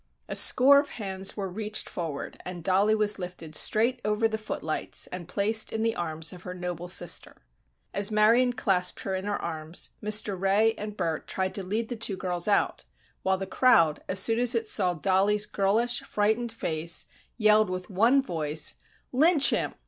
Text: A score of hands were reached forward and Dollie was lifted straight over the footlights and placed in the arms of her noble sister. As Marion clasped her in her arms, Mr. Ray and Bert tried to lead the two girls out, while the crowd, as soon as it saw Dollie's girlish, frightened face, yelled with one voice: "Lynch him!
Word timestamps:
A 0.27 0.35
score 0.35 0.79
of 0.79 0.89
hands 0.97 1.37
were 1.37 1.47
reached 1.47 1.87
forward 1.87 2.41
and 2.43 2.63
Dollie 2.63 2.95
was 2.95 3.19
lifted 3.19 3.53
straight 3.55 4.01
over 4.03 4.27
the 4.27 4.39
footlights 4.39 5.05
and 5.05 5.27
placed 5.27 5.71
in 5.71 5.83
the 5.83 5.95
arms 5.95 6.33
of 6.33 6.41
her 6.41 6.55
noble 6.55 6.89
sister. 6.89 7.43
As 7.93 8.09
Marion 8.09 8.51
clasped 8.53 9.01
her 9.01 9.13
in 9.13 9.25
her 9.25 9.39
arms, 9.39 9.91
Mr. 10.01 10.39
Ray 10.39 10.73
and 10.73 10.97
Bert 10.97 11.27
tried 11.27 11.53
to 11.53 11.61
lead 11.61 11.89
the 11.89 11.95
two 11.95 12.17
girls 12.17 12.47
out, 12.47 12.83
while 13.21 13.37
the 13.37 13.45
crowd, 13.45 14.01
as 14.09 14.19
soon 14.19 14.39
as 14.39 14.55
it 14.55 14.67
saw 14.67 14.95
Dollie's 14.95 15.45
girlish, 15.45 15.99
frightened 15.99 16.51
face, 16.51 17.05
yelled 17.37 17.69
with 17.69 17.91
one 17.91 18.23
voice: 18.23 18.77
"Lynch 19.11 19.51
him! 19.51 19.75